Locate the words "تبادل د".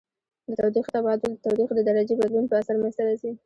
0.95-1.41